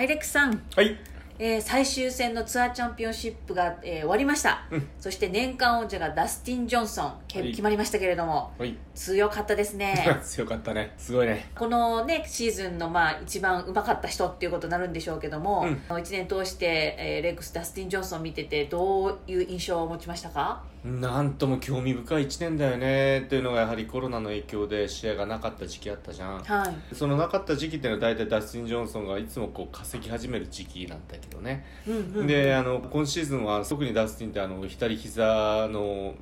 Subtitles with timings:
[0.00, 0.96] はいレックさん、はい。
[1.38, 4.88] えー最終戦のツアーチャンピオンシップが、えー終わりました、うん。
[4.98, 7.50] そして年間王者がダスティン・ジョンソンけはい。
[7.50, 8.50] 決まりましたけれども。
[8.58, 8.78] はい。
[8.94, 9.94] 強かったですね。
[10.24, 10.94] 強かったね。
[10.96, 11.50] すごいね。
[11.54, 15.96] このねシーズンのまあ一番うまかった人っていうことになるんでしょうけども、うん。
[15.98, 20.62] 1年通して、えーレックス・ダスティン・ジョンソンを見ててどういう印象を持ちましたか？
[20.84, 26.42] なんとも興味深い1年だよねっていうのがやはりコロナの影響で試合がなかった時期あったじゃん。
[26.42, 26.94] はい。
[26.94, 36.14] そのなかった時期っていうのは大体ダスティン・ジョンソンがいつもこう稼ぎ始める時期なんだけどね、うんうんであの今シーズンは特にダスティンってあの左膝の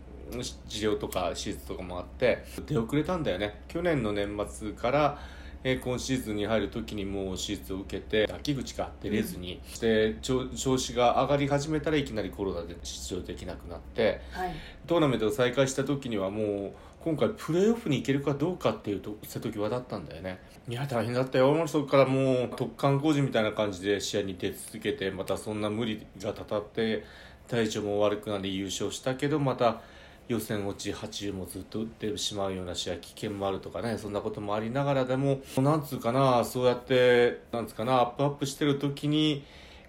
[0.68, 3.62] 治療とか手術とかもあって出遅れたんだよね。
[3.68, 5.18] 去年の年末から、
[5.64, 14.52] えー今シーズンに入る時にもう手術を受けて秋口が出れずに、で調調子が上がり始めたらいきなりコロナで出場できなくなってはい。
[14.86, 20.38] トーナメントを再開した時にはもう今回プレーオフに行けるかどうかっていうと瀬戸際だったんだよね。
[20.68, 21.66] いや大変だったよ。
[21.66, 27.04] そこからもう突貫工事みたいな感じで試合に出続けてまたそんな無理がたたって
[27.48, 29.80] 体調も悪くなり優勝したけどまた
[30.28, 39.44] 予選落ち80もずっと打ってしまうような試合危険もあるとかねそんなこともありながらでもなんつうかなそうやってなんつうかなアップアップしてる時に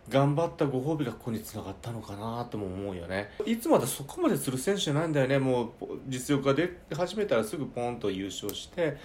[0.09, 3.29] 頑張ったご褒美がここにつながったのかなとも思うよね。
[3.45, 5.37] いつまでそこまでする選手じゃないんだよね。
[5.37, 8.97] もう実力が出始めたらすぐポンと優勝して、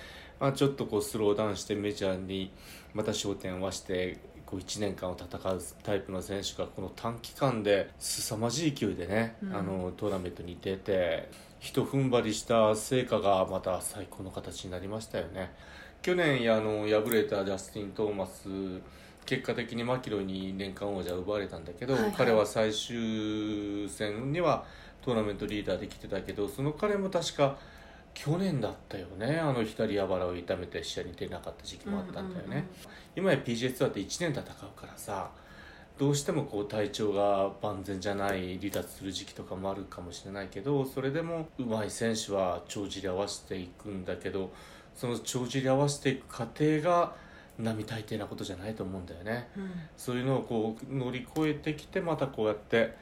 [0.45, 2.53] まあ、ちょっとこうスローダウンしてメジャーに
[2.92, 9.56] また焦点を合わせてこう1年間を戦うタイプの選手がこの短期間で凄まじい勢いでね、うん。
[9.56, 15.50] あのトーナメントに出てひと踏ん張りした成果がまた最高の形になりましたよね。
[16.03, 18.83] 去年あの敗れたジャスティン・トーマス
[19.25, 22.12] 結果的にマキロイに年間王者を奪われたんだけど、はいはい。
[22.12, 24.67] 彼は最終戦には
[25.00, 27.56] トーナメントリーダーできてたけどその彼も確か
[28.14, 29.38] 去年だったよね。
[29.38, 32.64] あの左あばらを痛めて試合に出なかった時期もあったんだよね、うんうんうん
[33.16, 34.44] 今や PGA ツアーって1年戦う
[34.80, 35.30] からさ
[35.98, 44.53] どうしてもこう体調が万全じゃない離脱する時期とかもあるかもしれないけどそれでも上手い選手は帳尻合わせていくんだけど
[44.97, 47.14] その帳尻合わせていく過程が
[47.56, 49.48] 並大抵なことじゃないと思うんだよね。
[49.56, 49.70] うん。
[49.97, 52.97] そういうのをこう乗り越えてきてまたこうやって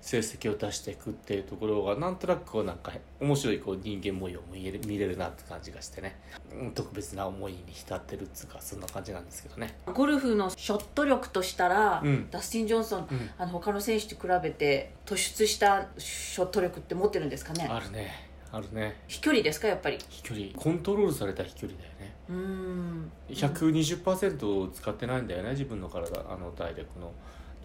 [0.00, 6.18] 成績を出していくっていうところがなんとなくこうなんか面白いこう人間模様も見える見れるなって感じがしてね。
[6.52, 9.76] うん特別な思いに浸ってるっつうかそんな感じなんですけどね。
[9.86, 12.30] ゴルフのショット力としたら、うん。
[12.30, 13.30] ダスティン・ジョンソン、うん。
[13.38, 17.66] あの他の選手と比べて突出したショット力って持ってるんですかね？
[17.68, 18.10] あるね。
[18.50, 18.96] あるね。
[19.08, 19.98] 飛距離ですかやっぱり？
[20.08, 20.46] 飛距離。
[20.56, 22.14] コントロールされた飛距離だよね。
[22.30, 23.12] うーん。
[23.30, 27.12] 120%を使ってないんだよね自分の体あの体力の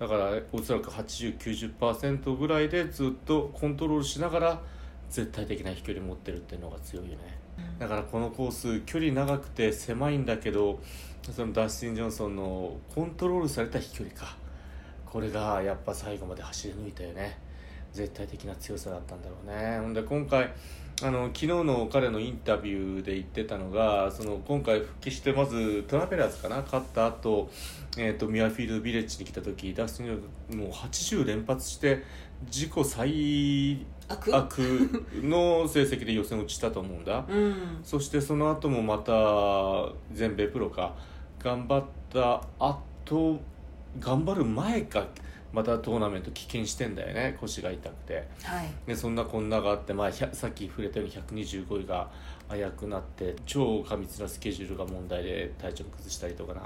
[0.03, 4.62] だからおそらく8090%ぐらいでずっとコントロールしながら
[5.09, 7.40] 絶対的な飛距離持ってるっていうのが強いよね。
[7.80, 10.81] だからこのコース距離長くて狭いんだけど
[11.31, 14.36] そのダスティン・ジョンソンのコントロールされた飛距離か。
[15.06, 17.40] これがやっぱ最後まで走り抜いたよね。
[17.94, 19.80] 絶対的な強さだったんだろうね。
[19.80, 20.52] ほんで今回
[21.03, 26.62] あの昨日の彼のインタビューで言ってたのがその今回復帰してまずトラベラーズかな？
[26.62, 27.50] 勝った後、
[27.97, 32.03] えー、とミュアフィールドビレッジに来た時ダスティン・もう80連発して
[32.46, 34.59] 自己最悪悪？
[35.22, 37.25] の成績で予選落ちたと思うんだ。
[37.28, 37.80] うん。
[37.84, 40.96] そしてその後もまた全米プロか。
[41.44, 43.42] 頑張った後
[44.00, 45.08] 頑張る前か
[45.53, 48.28] またトーナメント棄権してんだよね腰が痛くて。
[48.41, 48.68] はい。
[48.88, 52.09] でそんなこんながあって、まあ、さっき触れたように125位が
[52.52, 56.62] 危うくなって超過密なスケジュールが問題で体調崩したりとかな。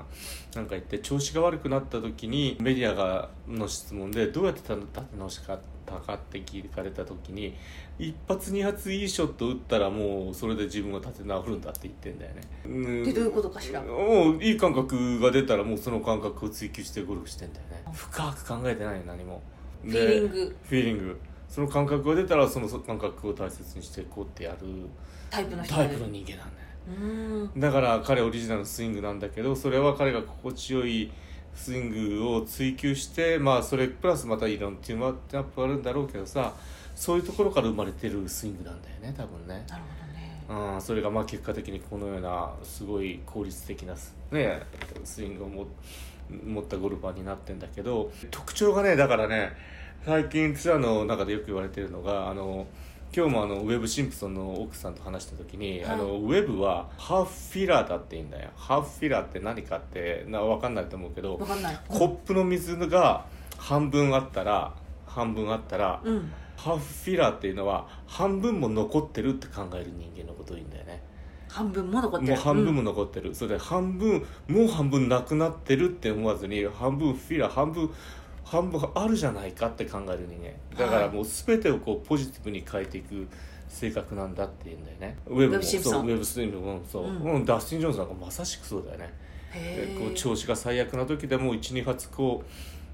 [0.56, 7.56] なんか言って調子が悪くなった時にメディアがの質問でどうやって立て直しかったかって聞かれた時に
[7.98, 12.42] 一発二発いいショット打ったらもうそれで自分が立て直るんだって言ってんだよね。
[12.66, 13.04] うん。
[13.04, 13.82] でどういうことかしら？
[13.82, 17.84] もういい感覚が出たらもうその感覚を追求してゴルフしてんだよね。
[17.94, 19.42] 深く考えてないよ何も。
[19.84, 20.56] フィーリング。
[20.64, 24.58] フィーリングその感覚が出たらその感覚を大切にしていこうってやる
[25.30, 26.68] タイプの人タイプの人間なんだよ。
[27.58, 31.12] だから彼オリジナルのスイングなんだけどそれは彼が心地よい
[31.54, 31.90] スイン
[32.20, 36.54] グを追求してまあそれプラスまたいろんなティームアップあるんだろうけどさ
[36.96, 39.66] そういうところから生まれてるスイングなんだよね多分ね。
[39.68, 40.08] なるほ
[40.48, 40.74] どね。
[40.74, 44.62] うん、それがまあ結果的にこのようなすごい効率的なス,、ね、
[45.04, 45.68] スイングをも
[46.30, 49.52] 持ったゴルファーになってんだけど特徴がねだからね
[50.06, 52.66] 最近ツアーの中でよく言われてるのがあの
[53.16, 55.92] 今日もあのウェブ・シンプソンの奥さんと話した時に、はい。
[55.94, 58.50] あのウェブはハーフフィラーだって言うんだよ。
[58.56, 63.26] ハーフフィラーって何かってな分かんないと思うけどコップの水が
[63.58, 64.74] 半分あったら
[65.06, 66.32] 半分あったら、うん。
[66.56, 71.02] ハーフフィラーっていうのは半分も残ってるって考える人間のことを言うんだよね。
[71.48, 72.32] 半分も残ってる。
[72.34, 77.90] もう半分もうん残ってる、それで半分もう半分なくなってるって思わずに半分 fuller 半分
[78.50, 80.86] 半分あるじゃないかって考える人間。
[80.86, 83.28] だからもう全てをこうポジティブに変えていく
[83.68, 85.18] 性格なんだっていうんだよね。
[85.28, 87.34] ウェブもそうウェブスインプもそう、うん。
[87.34, 89.14] うんダスティン・ジョーンズなんかまさしくそうだよね。
[90.00, 92.50] こう調子が最悪な時でも12発こう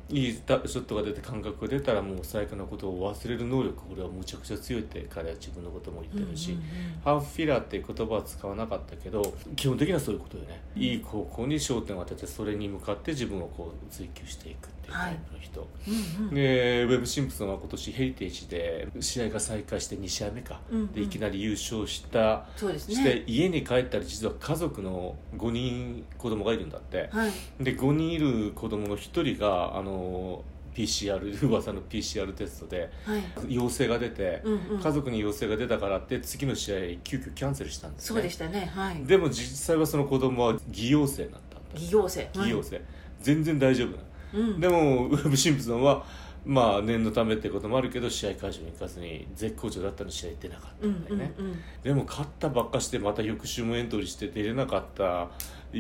[0.10, 6.68] いいショットが出て感覚が出たらもう最悪なことを忘れる能力これはむちゃくちゃ強いって彼は自分のことも言ってるし、うんうんうん
[7.04, 14.94] ハーフフィラーっていう言葉は使わなかったけど基本的にはそういうことよね、いい方向に焦点を当ててそれに向かって自分をこう追求していくってい。
[14.94, 16.36] うタイプの人、うんうん。
[16.36, 20.92] でウェブ・シンプソンは今年ヘリテージで試合が再開して2試合目か、うんうん。
[20.92, 22.96] でいきなり優勝したそうですね。
[22.96, 27.32] して家に帰ったら実は家族の5人子供がいるんだって、はい。
[27.64, 30.44] で5人いる子供の1人があの
[30.76, 33.54] PCR 噂の PCR テストではい。
[33.54, 34.80] 陽性が出て、うんうん。
[34.80, 38.08] 家族に陽性が出たからって次の試合急遽キャンセルしたんですね。
[38.08, 38.72] そうでしたね。
[38.74, 39.04] はい。
[39.06, 42.30] でも実際はその子供は偽陽性になったんだ偽陽性。
[42.34, 42.82] 偽陽性、
[43.22, 43.98] 全然大丈夫な
[44.34, 44.60] うん。
[44.60, 46.04] でもウェブ・シンプソンは
[46.46, 51.60] まあ念のためってこともあるけど試合会場に行かずに絶好調だったのに試合行ってなかったうんんだよね、うんうん。
[51.84, 55.30] でも勝ったばっかしてまた翌週もエントリーして出れなかった。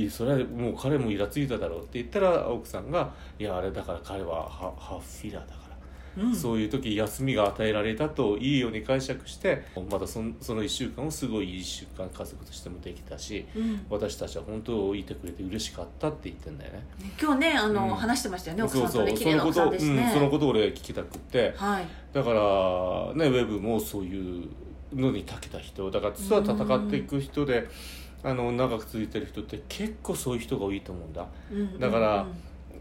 [0.09, 5.62] それはもう彼もイラついただろうって言ったら奥さんが「いやあれだから彼はハハーフフィラーだから」
[6.18, 6.36] うん。
[6.36, 13.86] そういう時休みが与えられたといいように解釈してまたそのその1週間をすごいいい1週間家族としてもできたしうん。
[13.89, 16.83] 私たちは本当いてくれて嬉しかったって言ってんだよね。
[17.21, 17.89] 今日ねあの、うん。
[17.95, 21.54] 話してましたよね奥さんそうそうとね綺麗な奥さんですね、そのことを俺が聞きたくって。
[21.56, 21.86] はい。
[22.13, 24.48] だからねウェブもそういう
[24.94, 27.68] のに長けた人だから実は戦っていく人で
[28.24, 31.25] あの長く続いてる人って結構そういう人が多いと思うんだ。
[31.51, 31.57] うん。
[31.57, 32.25] うんうんだから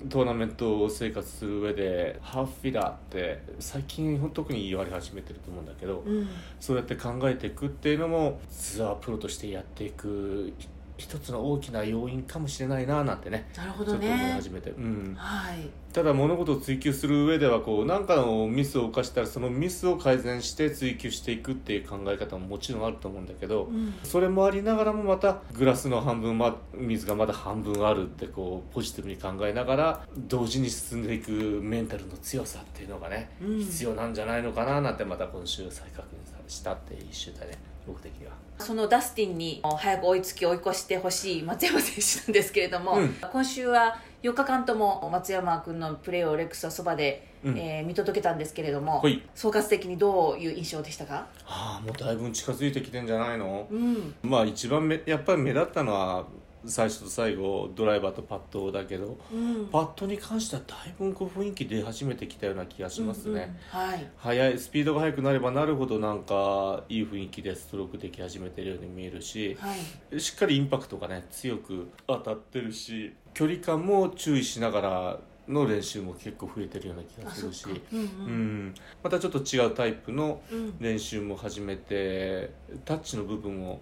[0.09, 6.29] トーナメント生活する上でハーフフィラーって最近特に言われ始めてると思うんだけど、うん。
[6.61, 10.53] そうやって考えていくっていうのもツアープロとしてやっていく
[10.97, 13.51] 一つの大きな要因かもしれないななんてね。
[13.57, 15.69] なるほちょっと思いどね始めて、うん、はい。
[15.93, 23.95] ただ物事を追求する上ではこう何かのミスを犯したらそのミスを改善して追求していくっていう考え方ももちろんあると思うんだけど、うん。
[24.03, 33.59] それもありながらもまたグラスの半分、ま、水がまだ半分あるってこうポジティブに考えながら同時に進んでいくメンタルの強さっていうのがね、うん。
[33.59, 38.33] 必要なんじゃないのかななんてまた今週再確認したって一週だね僕的には。
[38.59, 43.17] そのダスティンに早く追いつき追い越してほしい松山選手なんですけれども、うん。
[43.21, 47.59] 今週は4日間とも松山君のプレーをレックスはそばで、うん。
[47.59, 49.21] えー見届けたんですけれども、はい。
[49.35, 54.15] 総括的にどういう印象でしたか、はあもうだいぶ近づいてきてんじゃないの、うん。
[54.23, 56.25] まあ一番めやっぱり目立ったのは
[56.65, 59.67] 最初と最後ドライバーとパットだけどうん。
[59.67, 63.37] パットに関してはだいぶこう雰囲気出始めてきたような気がしますね、うん。
[63.37, 64.11] うんはい。
[64.17, 69.75] 速いスピードが速くなればなるほどなんかいい雰囲気でストロークでき始めてるように見えるしは
[70.13, 70.21] い。
[70.21, 75.19] しっかりインパクトがね強く当たってるし距離感も注意しながら
[75.49, 80.75] の練習も結構増えてるような気があするしうんううんん、またちょっと違うタイプのうん。
[80.79, 82.51] 練習も始めて
[82.85, 83.81] タッチの部分を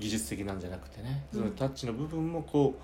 [0.00, 2.74] 技術的なんじゃなくてね、そのタッチの部分もこ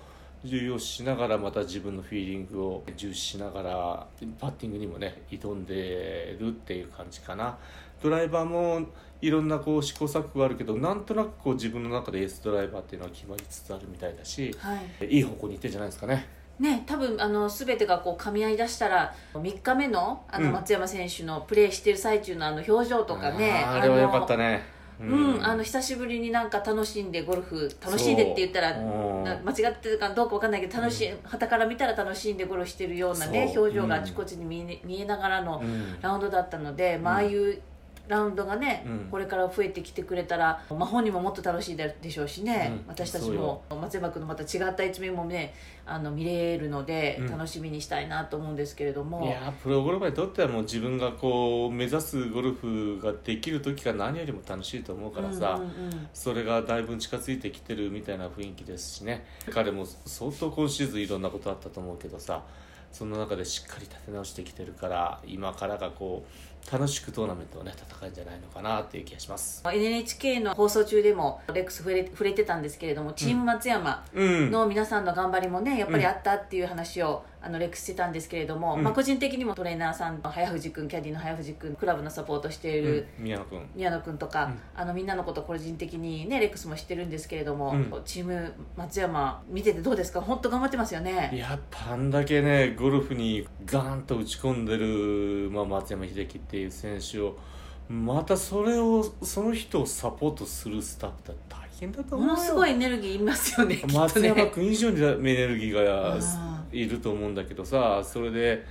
[0.43, 4.07] う重要視しながらまた自分のフィーリングを重視しながら
[4.39, 7.57] パッティングにもね挑んでるっていう感じかな。
[8.01, 8.87] ドライバーも
[9.21, 15.07] いろんなこう試行錯誤があるけどなんとなくこう自分の中でエースドライバーっていうのは決まりつつあるみたいだしはい。
[15.07, 16.27] いい方向に行ってんじゃないですかね。
[16.59, 20.53] ね、多分あの全てがこう噛み合いだしたら3日目のあのうん。
[20.53, 36.01] 松山選手のプレーしてる最中のあの表情とかねあーあれは良かったねうん、あの久しぶりになんか楽しんでゴルフ楽しんでって言ったら間違ってるかどうかわかんないけど楽しい旗から見たら楽しんでゴルフしてるようなね表情があちこちに見え,、見えながらのうん。
[36.01, 37.61] ラウンドだったので、まあああいう
[38.07, 39.07] ラウンドがね、うん。
[39.11, 42.89] これから増えてきてくれたら、まあ、本人ももっと楽しいでしょうしね、うん。
[42.89, 45.53] 私たちも松山君のまた違った一面もね
[45.85, 47.31] あの見れるので、うん。
[47.31, 49.25] 楽しみにしたいなと思うんですけれども。
[49.25, 56.07] いやープロゴルファーにとってはもう自分がこう目指すゴルフができる時が何よりも楽しいと思うからさ、うんうんうん。
[56.13, 59.25] それがだいぶ近づいてきてるみたいな雰囲気ですしね。
[59.51, 62.43] 彼も相当今シーズンいろんなことあったと思うけどさ
[62.91, 69.63] その中でしっかり立て直してきてるから今からがこう楽しくトーナメントをね戦えるんじゃないのかなっていう気がします。
[69.65, 78.83] NHK の放送中でもレックス触れ触れてたんですけれどもチーム松山うんの皆さんの頑張りもねやっぱりあったっていう話を、あのレックスしてたんですけれども、うん。
[78.83, 83.23] まあ、個人的にもトレーナーさん早藤君キャディの早藤君クラブのサポートしている、うん。
[83.25, 84.59] 宮野君宮野君とか、うん。
[84.75, 87.93] あのみんなのこと個人的にねレックスも知ってるんですけれども、うん。
[88.05, 90.21] チーム松山見ててどうですか？
[90.21, 91.31] 本当頑張ってますよね。
[91.33, 97.37] やっぱあんだけねゴルフにガーンと打ち込んでる、まあ、松山英樹っていう選手を
[97.89, 102.33] またそれをその人をサポートするスタッフって大変だと思うよ。
[102.33, 104.27] ものすごいエネルギーいりますよね松ね。
[104.27, 106.19] 山君以上にエネルギーがあ
[106.81, 108.65] いると思うんだけどさそれで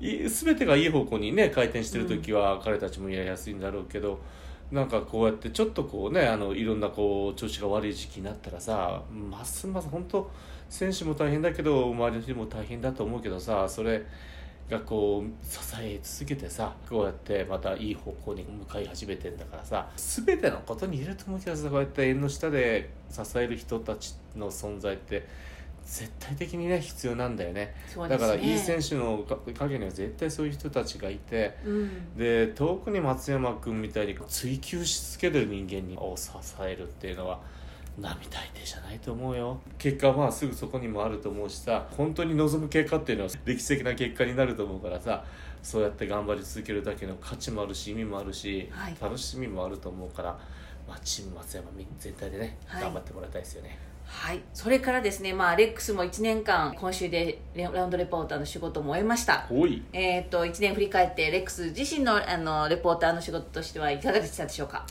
[0.00, 4.18] い全てがいい方向にね回転してる時は彼たちもやりやすいんだろうけど、
[4.72, 10.30] なんかこうやってちょっとこうねあのいろんなこう調子が悪い時期になったらさますます本当
[10.68, 14.04] 選手も大変だけど周りの人も大変だと思うけどさそれ
[14.68, 25.28] がこう支え続けてさこうやってまたいい方向に向かい始めてんだからさ全てのことに言えると思うけどさこうやって縁の下で支える人たちの存在って
[25.84, 27.74] 絶対的にね必要なんだよね。
[27.96, 28.08] ね。
[28.08, 29.24] だからいい選手の
[29.58, 32.16] 陰には絶対そういう人たちがいてうん。
[32.16, 37.40] で遠くに松山君みたいに追求し続けてる人間にを支えるっていうのは
[37.98, 39.60] 並大抵じゃないと思うよ。
[39.78, 45.24] 結果はまあすぐそこにもあると思うしさ本当に望む結果っていうのは歴史的な結果になると思うからさ
[45.62, 48.96] そうやって頑張り続けるだけの価値もあるし意味もあるし、はい。
[49.00, 50.38] 楽しみもあると思うから、
[50.86, 52.82] まあ、チーム松山全体でね、はい。
[52.82, 53.78] 頑張ってもらいたいですよね。
[54.14, 59.46] はい、それからですね、まあ、レックスも1年間今週でレラウンドレポーターの仕事も終えました。
[59.50, 59.82] おい。
[59.92, 64.86] えー、と1年振り返ってレックス自身のあのレポーターの仕事としてはいかがでしたでしょうか？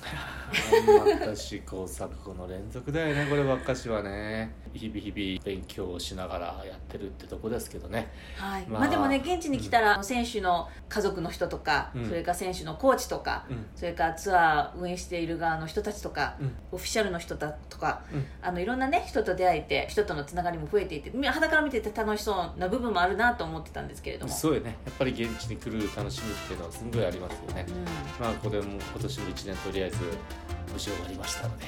[1.20, 4.54] また試行錯誤の連続だよねこればっかしはね。
[4.74, 8.12] 日々日々勉強をしながらやってるってとこですけどね。
[8.38, 8.66] はい。
[8.68, 8.82] まあ。
[8.82, 12.08] まあ、でもね現地に来たら、選手の家族の人とか、うん。
[12.08, 13.66] それから選手のコーチとか、うん。
[13.76, 16.56] それからツアー運営している側の人たちとか、うん。
[16.72, 18.26] オフィシャルの人だとか、うん。
[18.42, 24.34] あのいろんなね人と出会えて人とのつながりも増えていてみ肌から見てて楽しそうな部分もあるなと思ってたんですけれども。
[24.34, 24.76] そうよね。
[24.86, 27.84] やっぱり現地に来る楽しみっていうのはすんごいありますよね、うん。
[28.20, 29.98] まあこれも今年も1年とりあえず
[30.72, 31.66] 無事終わりましたので、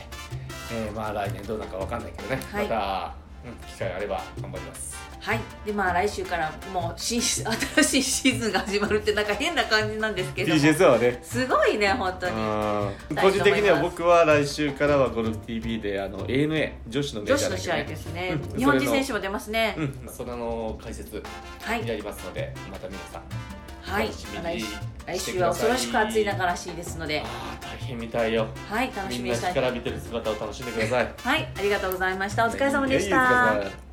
[0.74, 2.64] えーまあ来年どうなるかわかんないけどね、はい。
[2.64, 3.25] また、うん、
[3.68, 4.96] 機会があれば頑張ります。
[5.20, 5.40] はい。
[5.66, 7.44] でまあ来週からもう新 新
[7.84, 10.62] しいシーズンが始まるってなんか変な感じなんですけども。
[10.62, 11.20] TJ ツアーね。
[11.24, 12.34] すごいね本当に。
[12.34, 13.16] うん。
[13.16, 18.58] 個人的には僕は来週からはゴルフ TV であの ANA 女子のメジャーだけど女子の試合ですね、うん。
[18.58, 21.24] 日本人選手も出ますね、うん、それの解説
[21.62, 21.88] はい。
[21.88, 23.55] やりますので、また皆さん
[23.86, 24.10] はい
[25.06, 27.24] 来週は恐ろしく暑い中らしいですので。
[27.62, 28.48] 大変みたいよ。
[28.68, 31.14] はい楽みんしみにしたいな日から見てる姿を楽しんでください。
[31.18, 32.48] はいありがとうございました。
[32.48, 33.16] お疲れ様でした。
[33.16, 33.85] 様